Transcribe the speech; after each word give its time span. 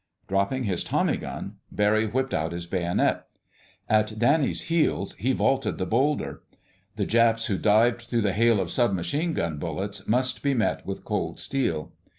Dropping 0.27 0.63
his 0.63 0.83
tommy 0.83 1.15
gun, 1.15 1.57
Barry 1.71 2.07
whipped 2.07 2.33
out 2.33 2.53
his 2.53 2.65
bayonet. 2.65 3.23
At 3.87 4.17
Danny's 4.17 4.61
heels 4.63 5.13
he 5.17 5.31
vaulted 5.31 5.77
the 5.77 5.85
boulder. 5.85 6.41
The 6.95 7.05
Japs 7.05 7.45
who 7.45 7.59
dived 7.59 8.01
through 8.01 8.21
the 8.23 8.33
hail 8.33 8.59
of 8.59 8.71
sub 8.71 8.93
machine 8.93 9.33
gun 9.35 9.59
bullets 9.59 10.07
must 10.07 10.41
be 10.41 10.55
met 10.55 10.87
with 10.87 11.05
cold 11.05 11.39
steel. 11.39 11.91